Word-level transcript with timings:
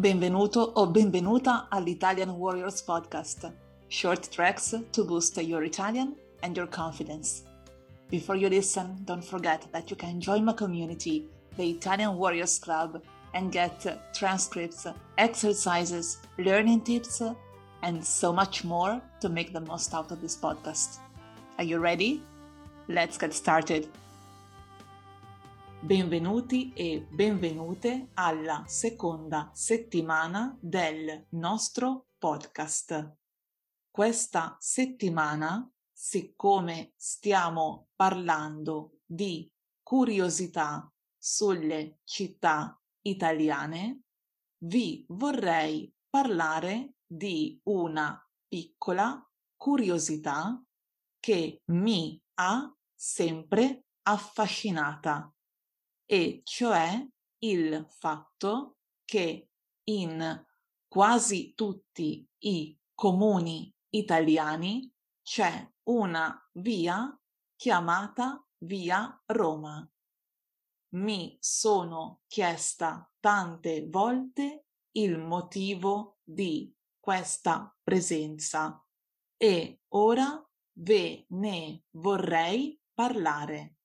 Benvenuto 0.00 0.72
o 0.76 0.86
benvenuta 0.86 1.68
all'Italian 1.68 2.30
Warriors 2.30 2.82
Podcast, 2.82 3.52
short 3.88 4.30
tracks 4.30 4.74
to 4.92 5.04
boost 5.04 5.36
your 5.36 5.62
Italian 5.62 6.16
and 6.42 6.56
your 6.56 6.68
confidence. 6.68 7.42
Before 8.08 8.34
you 8.34 8.48
listen, 8.48 8.96
don't 9.04 9.22
forget 9.22 9.68
that 9.72 9.90
you 9.90 9.96
can 9.96 10.18
join 10.18 10.42
my 10.42 10.54
community, 10.54 11.28
the 11.58 11.68
Italian 11.68 12.16
Warriors 12.16 12.58
Club, 12.58 13.02
and 13.34 13.52
get 13.52 13.84
transcripts, 14.14 14.86
exercises, 15.18 16.16
learning 16.38 16.80
tips, 16.80 17.20
and 17.82 18.02
so 18.02 18.32
much 18.32 18.64
more 18.64 19.02
to 19.20 19.28
make 19.28 19.52
the 19.52 19.60
most 19.60 19.92
out 19.92 20.10
of 20.10 20.22
this 20.22 20.34
podcast. 20.34 20.96
Are 21.58 21.64
you 21.64 21.78
ready? 21.78 22.22
Let's 22.88 23.18
get 23.18 23.34
started. 23.34 23.86
Benvenuti 25.82 26.74
e 26.74 27.06
benvenute 27.10 28.10
alla 28.12 28.64
seconda 28.66 29.50
settimana 29.54 30.54
del 30.60 31.26
nostro 31.30 32.08
podcast. 32.18 33.16
Questa 33.90 34.58
settimana, 34.60 35.66
siccome 35.90 36.92
stiamo 36.96 37.88
parlando 37.96 38.98
di 39.06 39.50
curiosità 39.82 40.92
sulle 41.16 42.00
città 42.04 42.78
italiane, 43.00 44.02
vi 44.64 45.06
vorrei 45.08 45.90
parlare 46.10 46.96
di 47.06 47.58
una 47.64 48.22
piccola 48.46 49.26
curiosità 49.56 50.62
che 51.18 51.62
mi 51.68 52.22
ha 52.34 52.70
sempre 52.94 53.86
affascinata 54.02 55.32
e 56.12 56.40
cioè 56.42 57.06
il 57.44 57.86
fatto 57.88 58.78
che 59.04 59.50
in 59.84 60.44
quasi 60.88 61.54
tutti 61.54 62.28
i 62.38 62.76
comuni 62.96 63.72
italiani 63.90 64.92
c'è 65.22 65.72
una 65.84 66.36
via 66.54 67.16
chiamata 67.54 68.44
via 68.64 69.22
Roma. 69.26 69.88
Mi 70.94 71.36
sono 71.38 72.22
chiesta 72.26 73.08
tante 73.20 73.86
volte 73.88 74.64
il 74.96 75.16
motivo 75.16 76.18
di 76.24 76.74
questa 76.98 77.72
presenza 77.84 78.84
e 79.36 79.82
ora 79.90 80.44
ve 80.72 81.26
ne 81.28 81.84
vorrei 81.90 82.76
parlare 82.92 83.76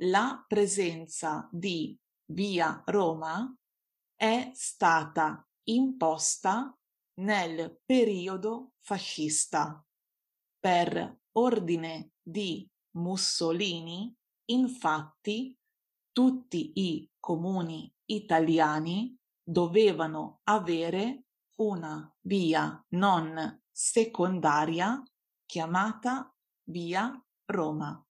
la 0.00 0.44
presenza 0.46 1.48
di 1.50 1.98
via 2.32 2.82
Roma 2.86 3.54
è 4.14 4.50
stata 4.54 5.46
imposta 5.68 6.76
nel 7.20 7.80
periodo 7.84 8.72
fascista. 8.80 9.82
Per 10.58 11.20
ordine 11.32 12.12
di 12.22 12.68
Mussolini, 12.96 14.14
infatti, 14.50 15.56
tutti 16.12 16.72
i 16.74 17.08
comuni 17.18 17.92
italiani 18.06 19.16
dovevano 19.42 20.40
avere 20.44 21.24
una 21.60 22.14
via 22.22 22.84
non 22.90 23.62
secondaria 23.70 25.02
chiamata 25.46 26.34
via 26.68 27.22
Roma 27.46 28.05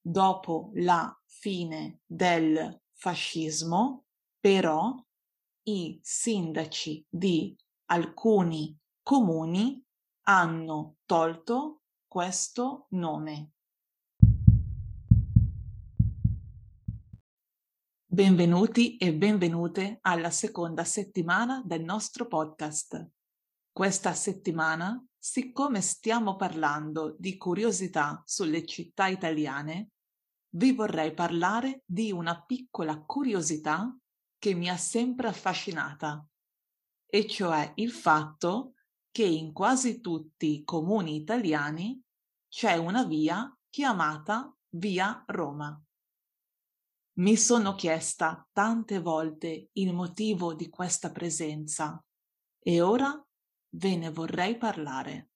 dopo 0.00 0.70
la 0.74 1.14
fine 1.26 2.00
del 2.06 2.80
fascismo, 2.92 4.06
però 4.38 4.94
i 5.64 5.98
sindaci 6.02 7.06
di 7.08 7.56
alcuni 7.86 8.76
comuni 9.02 9.82
hanno 10.22 10.96
tolto 11.04 11.82
questo 12.06 12.86
nome. 12.90 13.52
Benvenuti 18.12 18.96
e 18.96 19.14
benvenute 19.14 19.98
alla 20.00 20.30
seconda 20.30 20.84
settimana 20.84 21.62
del 21.64 21.84
nostro 21.84 22.26
podcast. 22.26 23.08
Questa 23.72 24.12
settimana 24.14 25.00
Siccome 25.22 25.82
stiamo 25.82 26.36
parlando 26.36 27.14
di 27.18 27.36
curiosità 27.36 28.22
sulle 28.24 28.64
città 28.64 29.06
italiane, 29.06 29.90
vi 30.54 30.72
vorrei 30.72 31.12
parlare 31.12 31.82
di 31.84 32.10
una 32.10 32.42
piccola 32.42 33.02
curiosità 33.02 33.94
che 34.38 34.54
mi 34.54 34.70
ha 34.70 34.78
sempre 34.78 35.28
affascinata, 35.28 36.26
e 37.04 37.28
cioè 37.28 37.70
il 37.76 37.90
fatto 37.90 38.72
che 39.10 39.24
in 39.24 39.52
quasi 39.52 40.00
tutti 40.00 40.54
i 40.54 40.64
comuni 40.64 41.16
italiani 41.16 42.00
c'è 42.48 42.76
una 42.76 43.04
via 43.04 43.54
chiamata 43.68 44.50
Via 44.70 45.22
Roma. 45.26 45.78
Mi 47.18 47.36
sono 47.36 47.74
chiesta 47.74 48.48
tante 48.52 49.00
volte 49.00 49.68
il 49.72 49.92
motivo 49.92 50.54
di 50.54 50.70
questa 50.70 51.10
presenza 51.10 52.02
e 52.58 52.80
ora 52.80 53.22
ve 53.70 53.96
ne 53.96 54.10
vorrei 54.10 54.56
parlare. 54.56 55.30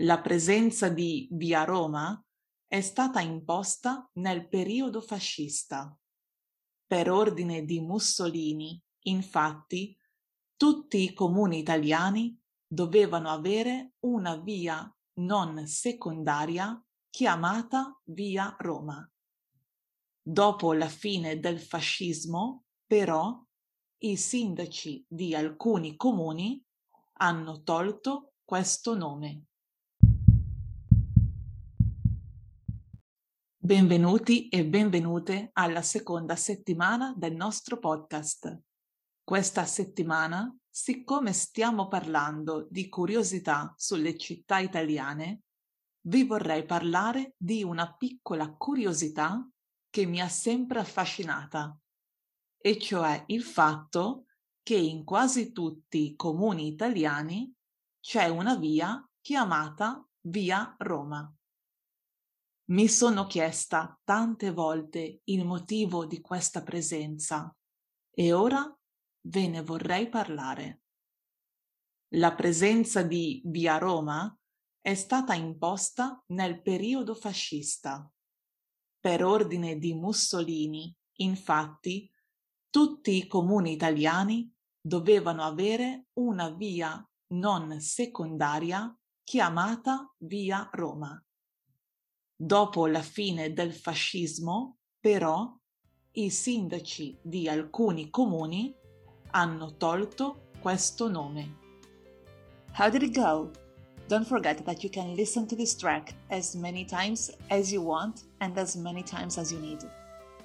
La 0.00 0.20
presenza 0.20 0.88
di 0.88 1.28
Via 1.32 1.64
Roma 1.64 2.22
è 2.66 2.80
stata 2.80 3.20
imposta 3.20 4.08
nel 4.14 4.48
periodo 4.48 5.00
fascista. 5.00 5.96
Per 6.86 7.10
ordine 7.10 7.64
di 7.64 7.80
Mussolini, 7.80 8.80
infatti, 9.06 9.96
tutti 10.56 11.02
i 11.02 11.12
comuni 11.14 11.58
italiani 11.58 12.38
dovevano 12.66 13.30
avere 13.30 13.92
una 14.00 14.36
via 14.36 14.92
non 15.20 15.66
secondaria 15.66 16.80
chiamata 17.10 17.98
Via 18.04 18.54
Roma. 18.58 19.10
Dopo 20.22 20.72
la 20.74 20.88
fine 20.88 21.40
del 21.40 21.58
fascismo, 21.58 22.64
però, 22.86 23.42
i 24.00 24.16
sindaci 24.16 25.04
di 25.08 25.34
alcuni 25.34 25.96
comuni 25.96 26.62
hanno 27.20 27.62
tolto 27.62 28.34
questo 28.44 28.96
nome. 28.96 29.44
Benvenuti 33.56 34.48
e 34.48 34.64
benvenute 34.64 35.50
alla 35.52 35.82
seconda 35.82 36.36
settimana 36.36 37.12
del 37.16 37.34
nostro 37.34 37.78
podcast. 37.78 38.60
Questa 39.22 39.64
settimana, 39.66 40.56
siccome 40.70 41.32
stiamo 41.32 41.88
parlando 41.88 42.66
di 42.70 42.88
curiosità 42.88 43.74
sulle 43.76 44.16
città 44.16 44.58
italiane, 44.58 45.42
vi 46.06 46.24
vorrei 46.24 46.64
parlare 46.64 47.34
di 47.36 47.62
una 47.62 47.94
piccola 47.94 48.54
curiosità 48.54 49.46
che 49.90 50.06
mi 50.06 50.20
ha 50.20 50.28
sempre 50.28 50.78
affascinata, 50.78 51.76
e 52.56 52.78
cioè 52.78 53.24
il 53.26 53.42
fatto 53.42 54.27
che 54.68 54.76
in 54.76 55.02
quasi 55.02 55.52
tutti 55.52 56.10
i 56.10 56.14
comuni 56.14 56.66
italiani 56.66 57.50
c'è 58.00 58.28
una 58.28 58.54
via 58.54 59.02
chiamata 59.18 60.06
Via 60.26 60.76
Roma. 60.80 61.34
Mi 62.66 62.86
sono 62.86 63.26
chiesta 63.26 63.98
tante 64.04 64.50
volte 64.50 65.22
il 65.24 65.46
motivo 65.46 66.04
di 66.04 66.20
questa 66.20 66.62
presenza 66.62 67.50
e 68.10 68.32
ora 68.34 68.70
ve 69.28 69.48
ne 69.48 69.62
vorrei 69.62 70.10
parlare. 70.10 70.82
La 72.16 72.34
presenza 72.34 73.00
di 73.02 73.40
Via 73.46 73.78
Roma 73.78 74.38
è 74.82 74.94
stata 74.94 75.32
imposta 75.32 76.22
nel 76.26 76.60
periodo 76.60 77.14
fascista. 77.14 78.06
Per 79.00 79.24
ordine 79.24 79.78
di 79.78 79.94
Mussolini, 79.94 80.94
infatti, 81.20 82.12
tutti 82.68 83.16
i 83.16 83.26
comuni 83.26 83.72
italiani 83.72 84.52
dovevano 84.80 85.42
avere 85.42 86.06
una 86.14 86.50
via 86.50 87.02
non 87.34 87.80
secondaria 87.80 88.96
chiamata 89.22 90.12
via 90.18 90.68
Roma. 90.72 91.22
Dopo 92.34 92.86
la 92.86 93.02
fine 93.02 93.52
del 93.52 93.74
fascismo, 93.74 94.78
però, 95.00 95.54
i 96.12 96.30
sindaci 96.30 97.18
di 97.20 97.48
alcuni 97.48 98.10
comuni 98.10 98.74
hanno 99.30 99.76
tolto 99.76 100.50
questo 100.60 101.08
nome. 101.08 101.56
How 102.76 102.88
did 102.88 103.02
it 103.02 103.14
go? 103.14 103.50
Don't 104.06 104.26
forget 104.26 104.62
that 104.62 104.82
you 104.82 104.88
can 104.88 105.14
listen 105.14 105.46
to 105.46 105.54
this 105.54 105.76
track 105.76 106.14
as 106.28 106.54
many 106.54 106.84
times 106.84 107.30
as 107.50 107.70
you 107.70 107.82
want 107.82 108.24
and 108.38 108.56
as 108.56 108.74
many 108.74 109.02
times 109.02 109.36
as 109.36 109.52
you 109.52 109.60
need. 109.60 109.80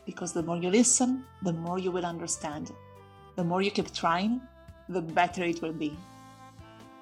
Because 0.06 0.34
the 0.34 0.44
more 0.44 0.58
you 0.58 0.70
listen, 0.70 1.26
the 1.44 1.54
more 1.54 1.80
you 1.80 1.92
will 1.92 2.06
understand. 2.06 2.74
The 3.36 3.44
more 3.44 3.62
you 3.62 3.72
keep 3.72 3.92
trying, 3.94 4.42
the 4.90 5.02
better 5.02 5.44
it 5.44 5.62
will 5.62 5.74
be. 5.74 5.98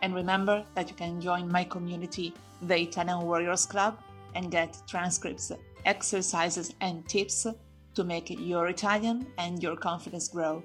And 0.01 0.15
remember 0.15 0.65
that 0.75 0.89
you 0.89 0.95
can 0.95 1.21
join 1.21 1.51
my 1.51 1.63
community, 1.63 2.33
the 2.61 2.79
Italian 2.79 3.21
Warriors 3.21 3.65
Club, 3.65 3.97
and 4.33 4.49
get 4.49 4.77
transcripts, 4.87 5.51
exercises, 5.85 6.73
and 6.81 7.07
tips 7.07 7.45
to 7.93 8.03
make 8.03 8.29
your 8.29 8.67
Italian 8.69 9.27
and 9.37 9.61
your 9.61 9.75
confidence 9.75 10.29
grow. 10.29 10.63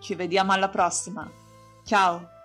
Ci 0.00 0.14
vediamo 0.14 0.52
alla 0.52 0.68
prossima. 0.68 1.30
Ciao! 1.84 2.37